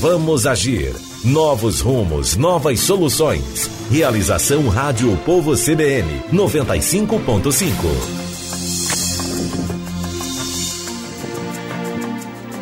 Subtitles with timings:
[0.00, 0.94] Vamos agir.
[1.22, 3.68] Novos rumos, novas soluções.
[3.90, 7.70] Realização Rádio Povo CBN 95.5.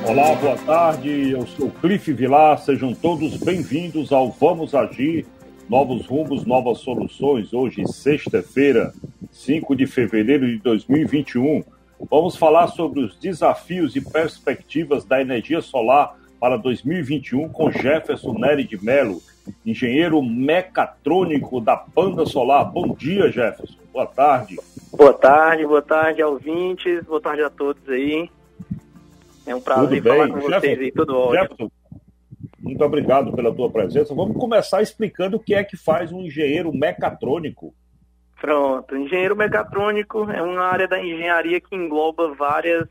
[0.04, 1.30] Olá, boa tarde.
[1.30, 2.58] Eu sou Cliff Vilar.
[2.58, 5.24] Sejam todos bem-vindos ao Vamos Agir.
[5.70, 7.52] Novos rumos, novas soluções.
[7.52, 8.92] Hoje, sexta-feira,
[9.30, 11.62] 5 de fevereiro de 2021.
[12.10, 18.64] Vamos falar sobre os desafios e perspectivas da energia solar para 2021 com Jefferson Nery
[18.64, 19.20] de Mello,
[19.64, 22.64] engenheiro mecatrônico da Panda Solar.
[22.70, 23.78] Bom dia, Jefferson.
[23.92, 24.56] Boa tarde.
[24.92, 27.04] Boa tarde, boa tarde, ouvintes.
[27.04, 28.30] Boa tarde a todos aí.
[29.46, 31.40] É um prazer falar com Jefferson, vocês aí, tudo ótimo.
[31.40, 31.70] Jefferson,
[32.60, 34.14] muito obrigado pela tua presença.
[34.14, 37.74] Vamos começar explicando o que é que faz um engenheiro mecatrônico.
[38.40, 42.86] Pronto, engenheiro mecatrônico é uma área da engenharia que engloba várias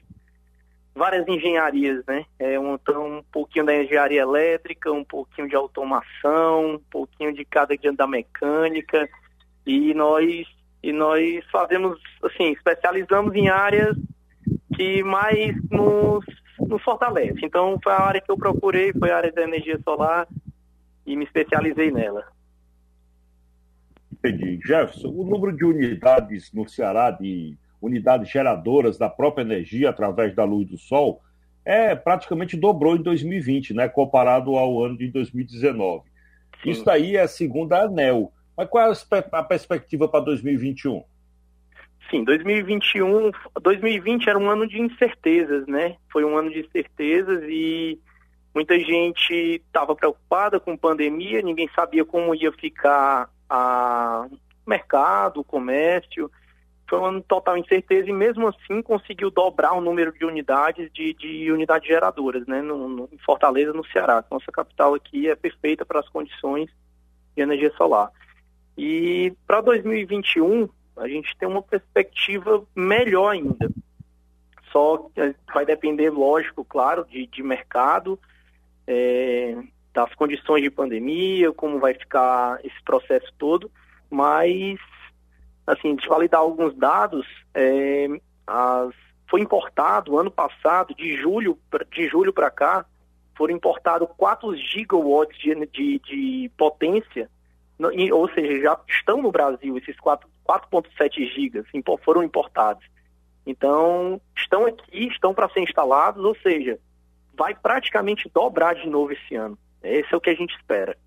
[0.98, 2.26] várias engenharias, né?
[2.40, 7.46] É um, então, um pouquinho da engenharia elétrica, um pouquinho de automação, um pouquinho de
[7.46, 9.08] cada da mecânica
[9.66, 10.46] e nós
[10.84, 13.96] e nós fazemos assim especializamos em áreas
[14.76, 16.26] que mais nos,
[16.60, 17.40] nos fortalece.
[17.44, 20.28] Então foi a área que eu procurei, foi a área da energia solar
[21.06, 22.26] e me especializei nela.
[24.12, 24.60] Entendi.
[24.64, 30.44] Jefferson, o número de unidades no Ceará, de unidades geradoras da própria energia através da
[30.44, 31.22] luz do sol,
[31.64, 36.04] é praticamente dobrou em 2020, né, comparado ao ano de 2019.
[36.64, 36.70] Sim.
[36.70, 38.32] Isso daí é segundo a ANEL.
[38.56, 38.94] Mas qual é
[39.34, 41.04] a perspectiva para 2021?
[42.10, 45.98] Sim, 2021, 2020 era um ano de incertezas, né?
[46.12, 48.00] Foi um ano de incertezas e
[48.56, 54.28] muita gente estava preocupada com pandemia, ninguém sabia como ia ficar a
[54.66, 56.32] mercado, o comércio.
[56.90, 61.14] Foi um ano total incerteza e mesmo assim conseguiu dobrar o número de unidades de,
[61.14, 62.62] de unidades geradoras, né?
[62.62, 64.24] No, no, em Fortaleza, no Ceará.
[64.32, 66.70] Nossa capital aqui é perfeita para as condições
[67.36, 68.12] de energia solar.
[68.78, 73.70] E para 2021 a gente tem uma perspectiva melhor ainda.
[74.72, 75.10] Só
[75.54, 78.20] vai depender, lógico, claro, de, de mercado,
[78.86, 79.56] é,
[79.94, 83.72] das condições de pandemia, como vai ficar esse processo todo,
[84.10, 84.80] mas,
[85.68, 88.08] assim, de validar alguns dados, é,
[88.48, 88.94] as,
[89.30, 91.60] foi importado ano passado, de julho,
[91.92, 92.86] de julho para cá,
[93.36, 97.30] foram importados 4 gigawatts de, de, de potência,
[98.12, 101.66] ou seja, já estão no Brasil esses 4,7 gigas,
[102.04, 102.84] foram importados.
[103.46, 106.80] Então, estão aqui, estão para ser instalados, ou seja,
[107.38, 109.58] vai praticamente dobrar de novo esse ano.
[109.84, 110.98] Esse é o que a gente espera.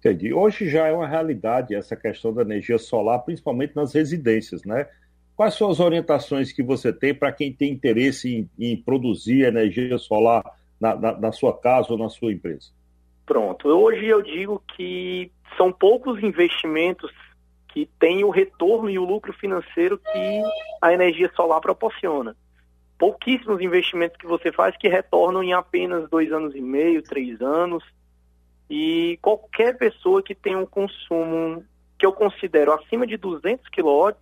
[0.00, 0.32] Entendi.
[0.32, 4.88] Hoje já é uma realidade essa questão da energia solar, principalmente nas residências, né?
[5.36, 9.96] Quais são as orientações que você tem para quem tem interesse em, em produzir energia
[9.98, 10.42] solar
[10.80, 12.70] na, na, na, sua casa ou na sua empresa?
[13.24, 13.68] Pronto.
[13.68, 17.12] Hoje eu digo que são poucos investimentos
[17.68, 20.42] que têm o retorno e o lucro financeiro que
[20.82, 22.34] a energia solar proporciona
[23.00, 27.82] pouquíssimos investimentos que você faz que retornam em apenas dois anos e meio, três anos.
[28.70, 31.64] E qualquer pessoa que tenha um consumo
[31.98, 34.14] que eu considero acima de 200 kW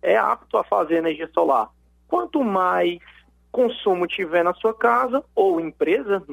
[0.00, 1.70] é apto a fazer energia solar.
[2.08, 2.98] Quanto mais
[3.52, 6.24] consumo tiver na sua casa ou empresa,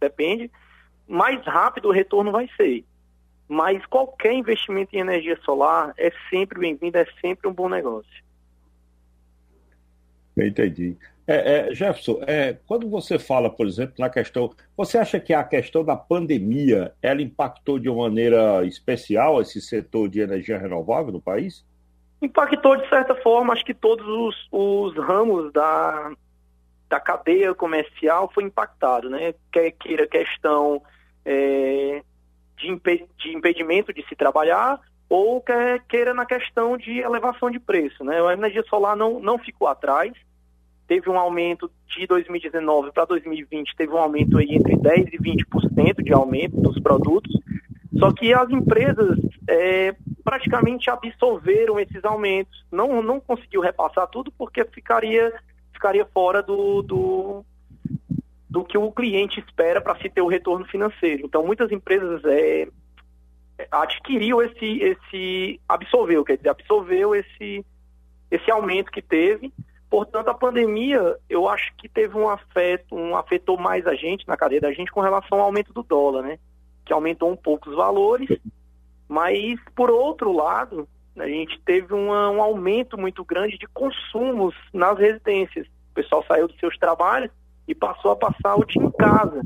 [0.00, 0.50] depende,
[1.06, 2.84] mais rápido o retorno vai ser.
[3.46, 8.24] Mas qualquer investimento em energia solar é sempre bem-vindo, é sempre um bom negócio.
[10.36, 10.96] Entendi.
[11.30, 15.44] É, é, Jefferson, é, quando você fala, por exemplo, na questão, você acha que a
[15.44, 21.20] questão da pandemia ela impactou de uma maneira especial esse setor de energia renovável no
[21.20, 21.66] país?
[22.22, 26.12] Impactou de certa forma, acho que todos os, os ramos da,
[26.88, 29.34] da cadeia comercial foi impactado, né?
[29.52, 30.80] Quer queira questão
[31.26, 32.02] é,
[32.56, 37.60] de, impe, de impedimento de se trabalhar ou quer queira na questão de elevação de
[37.60, 38.18] preço, né?
[38.26, 40.14] A energia solar não, não ficou atrás,
[40.88, 46.02] teve um aumento de 2019 para 2020, teve um aumento aí entre 10% e 20%
[46.02, 47.30] de aumento dos produtos,
[47.98, 49.94] só que as empresas é,
[50.24, 55.32] praticamente absorveram esses aumentos, não, não conseguiu repassar tudo porque ficaria,
[55.74, 57.44] ficaria fora do, do,
[58.48, 61.26] do que o cliente espera para se ter o retorno financeiro.
[61.26, 62.68] Então, muitas empresas é,
[63.70, 67.64] adquiriu esse, esse, absorveu, quer dizer, absorveu esse,
[68.30, 69.52] esse aumento que teve
[69.90, 74.36] Portanto, a pandemia, eu acho que teve um afeto, um afetou mais a gente, na
[74.36, 76.38] cadeia da gente, com relação ao aumento do dólar, né?
[76.84, 78.28] Que aumentou um pouco os valores,
[79.08, 80.86] mas, por outro lado,
[81.16, 85.66] a gente teve uma, um aumento muito grande de consumos nas residências.
[85.90, 87.30] O pessoal saiu dos seus trabalhos
[87.66, 89.42] e passou a passar o dia em casa.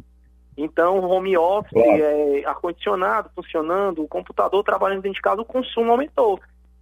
[0.56, 2.02] Então, home office, claro.
[2.02, 6.38] é, ar-condicionado funcionando, o computador trabalhando dentro de casa, o consumo aumentou.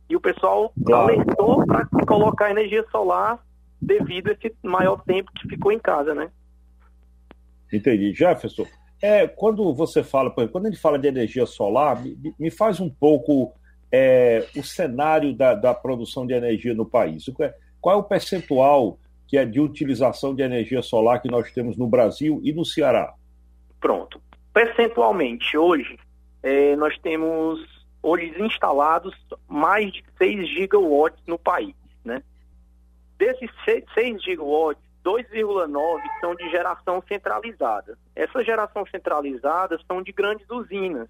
[0.09, 1.05] E o pessoal claro.
[1.05, 3.39] alertou para colocar energia solar
[3.81, 6.31] devido a esse maior tempo que ficou em casa, né?
[7.73, 8.12] Entendi.
[8.12, 8.67] Jefferson,
[9.00, 12.91] é, quando você fala, quando a gente fala de energia solar, me, me faz um
[12.91, 13.55] pouco
[13.91, 17.25] é, o cenário da, da, produção de energia no país.
[17.41, 21.77] É, qual é o percentual que é de utilização de energia solar que nós temos
[21.77, 23.15] no Brasil e no Ceará?
[23.81, 24.21] Pronto.
[24.53, 25.99] Percentualmente, hoje,
[26.43, 27.61] é, nós temos
[28.03, 29.15] hoje instalados
[29.49, 31.75] mais de 6 gigawatts no país.
[33.20, 33.50] Desses
[33.94, 37.99] 6 gigawatts, 2,9 são de geração centralizada.
[38.17, 41.06] Essas geração centralizada são de grandes usinas.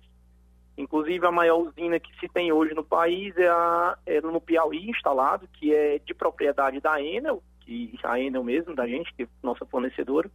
[0.76, 4.90] Inclusive, a maior usina que se tem hoje no país é, a, é no Piauí
[4.90, 9.28] instalado, que é de propriedade da Enel, que a Enel mesmo, da gente, que é
[9.40, 10.28] nossa fornecedora,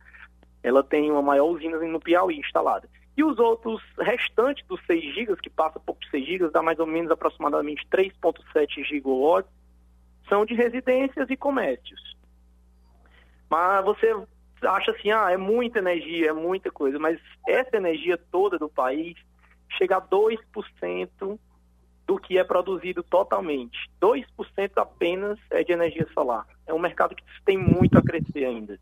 [0.63, 2.87] ela tem uma maior usina no Piauí instalada.
[3.17, 6.79] E os outros restantes dos 6 gigas, que passa pouco de 6 gigas, dá mais
[6.79, 9.51] ou menos aproximadamente 3,7 gigawatts,
[10.27, 12.15] são de residências e comércios.
[13.49, 14.15] Mas você
[14.63, 19.15] acha assim, ah, é muita energia, é muita coisa, mas essa energia toda do país
[19.77, 21.39] chega a 2%
[22.07, 23.77] do que é produzido totalmente.
[24.01, 24.25] 2%
[24.75, 26.45] apenas é de energia solar.
[26.65, 28.79] É um mercado que tem muito a crescer ainda.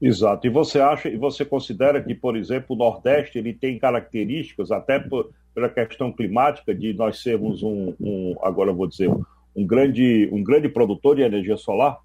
[0.00, 0.46] Exato.
[0.46, 4.98] E você acha, e você considera que, por exemplo, o Nordeste ele tem características, até
[4.98, 9.10] por, pela questão climática, de nós sermos um, um agora vou dizer,
[9.54, 11.98] um grande, um grande produtor de energia solar?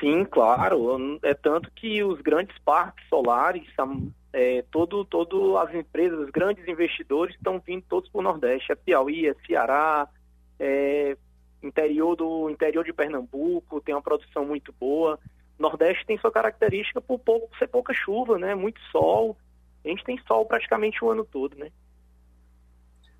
[0.00, 1.18] Sim, claro.
[1.22, 3.64] É tanto que os grandes parques solares,
[4.32, 8.72] é, todo, todo as empresas, os grandes investidores estão vindo todos para o Nordeste.
[8.72, 10.08] É Piauí, é Ceará,
[10.58, 11.16] é
[11.62, 15.18] interior do interior de Pernambuco, tem uma produção muito boa.
[15.58, 18.54] Nordeste tem sua característica por pouco, ser pouca chuva, né?
[18.54, 19.36] Muito sol.
[19.84, 21.70] A gente tem sol praticamente o ano todo, né?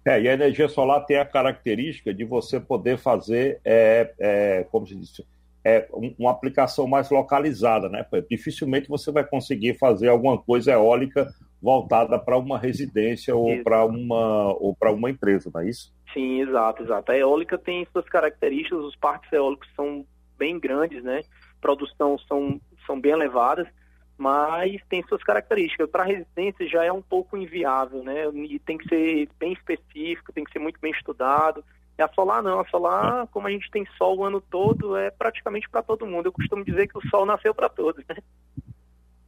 [0.04, 4.87] É, e a energia solar tem a característica de você poder fazer, é, é, como
[4.87, 5.20] se diz,
[5.64, 5.88] é,
[6.19, 8.04] uma aplicação mais localizada, né?
[8.28, 14.52] Dificilmente você vai conseguir fazer alguma coisa eólica voltada para uma residência ou para uma
[14.54, 15.94] ou para uma empresa, não é isso?
[16.12, 17.12] Sim, exato, exato.
[17.12, 20.05] A eólica tem suas características, os parques eólicos são
[20.37, 21.22] bem grandes, né?
[21.60, 23.69] Produção são, são bem elevadas,
[24.16, 25.90] mas tem suas características.
[25.90, 28.26] Para residência já é um pouco inviável, né?
[28.28, 31.64] E tem que ser bem específico, tem que ser muito bem estudado.
[31.98, 35.10] E a solar não, a solar, como a gente tem sol o ano todo, é
[35.10, 36.26] praticamente para todo mundo.
[36.26, 38.16] Eu costumo dizer que o sol nasceu para todos, né?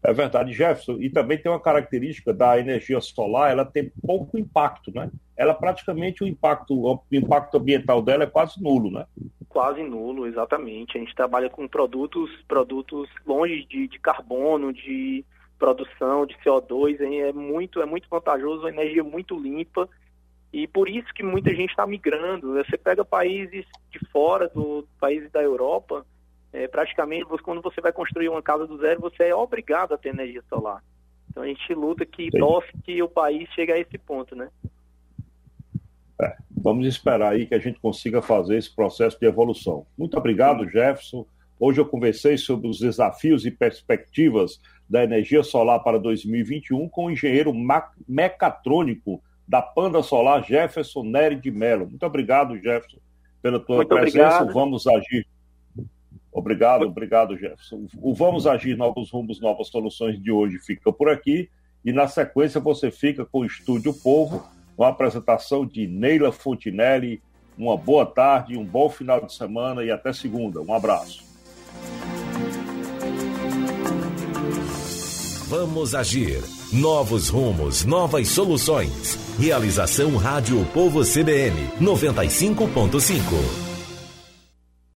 [0.02, 0.98] É verdade, Jefferson.
[1.00, 5.10] E também tem uma característica da energia solar, ela tem pouco impacto, né?
[5.34, 9.06] Ela praticamente o impacto, o impacto ambiental dela é quase nulo, né?
[9.54, 10.98] Quase nulo, exatamente.
[10.98, 15.24] A gente trabalha com produtos, produtos longe de, de carbono, de
[15.56, 19.88] produção de CO2, é muito, é muito vantajoso, a energia muito limpa
[20.52, 22.52] e por isso que muita gente está migrando.
[22.54, 26.04] Você pega países de fora do países da Europa,
[26.52, 30.08] é, praticamente quando você vai construir uma casa do zero, você é obrigado a ter
[30.08, 30.82] energia solar.
[31.30, 34.50] Então a gente luta que torce que o país chegue a esse ponto, né?
[36.20, 39.86] É, vamos esperar aí que a gente consiga fazer esse processo de evolução.
[39.98, 41.26] Muito obrigado, Jefferson.
[41.58, 47.10] Hoje eu conversei sobre os desafios e perspectivas da energia solar para 2021 com o
[47.10, 47.52] engenheiro
[48.06, 51.88] mecatrônico da Panda Solar, Jefferson Nery de Mello.
[51.88, 52.98] Muito obrigado, Jefferson,
[53.42, 54.36] pela tua Muito presença.
[54.36, 54.52] Obrigado.
[54.52, 55.26] Vamos agir.
[56.32, 57.86] Obrigado, obrigado, Jefferson.
[58.02, 61.48] O Vamos Agir Novos Rumos, Novas Soluções de hoje fica por aqui.
[61.84, 64.44] E na sequência você fica com o Estúdio Povo,
[64.76, 67.22] com a apresentação de Neila Fontinelli.
[67.56, 70.60] Uma boa tarde, um bom final de semana e até segunda.
[70.60, 71.22] Um abraço.
[75.48, 76.42] Vamos agir.
[76.72, 79.36] Novos rumos, novas soluções.
[79.38, 83.73] Realização Rádio Povo CBN 95.5.